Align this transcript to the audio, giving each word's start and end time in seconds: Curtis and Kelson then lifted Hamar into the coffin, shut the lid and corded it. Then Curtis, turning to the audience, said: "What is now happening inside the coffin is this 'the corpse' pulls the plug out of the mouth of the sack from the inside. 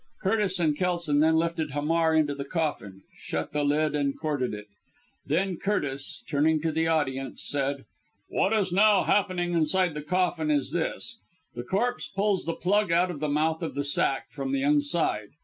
Curtis 0.23 0.59
and 0.59 0.75
Kelson 0.75 1.19
then 1.19 1.35
lifted 1.35 1.73
Hamar 1.73 2.15
into 2.15 2.33
the 2.33 2.43
coffin, 2.43 3.03
shut 3.19 3.51
the 3.51 3.63
lid 3.63 3.93
and 3.95 4.17
corded 4.19 4.51
it. 4.51 4.65
Then 5.27 5.57
Curtis, 5.57 6.23
turning 6.27 6.59
to 6.61 6.71
the 6.71 6.87
audience, 6.87 7.45
said: 7.47 7.85
"What 8.27 8.51
is 8.51 8.71
now 8.71 9.03
happening 9.03 9.53
inside 9.53 9.93
the 9.93 10.01
coffin 10.01 10.49
is 10.49 10.71
this 10.71 11.19
'the 11.53 11.65
corpse' 11.65 12.07
pulls 12.07 12.45
the 12.45 12.55
plug 12.55 12.91
out 12.91 13.11
of 13.11 13.19
the 13.19 13.29
mouth 13.29 13.61
of 13.61 13.75
the 13.75 13.83
sack 13.83 14.31
from 14.31 14.53
the 14.53 14.63
inside. 14.63 15.27